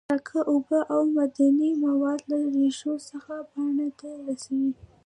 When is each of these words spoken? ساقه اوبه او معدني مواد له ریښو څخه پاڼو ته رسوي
ساقه 0.09 0.39
اوبه 0.51 0.79
او 0.93 1.01
معدني 1.15 1.69
مواد 1.85 2.19
له 2.29 2.37
ریښو 2.53 2.93
څخه 3.09 3.33
پاڼو 3.51 3.87
ته 3.99 4.09
رسوي 4.27 4.71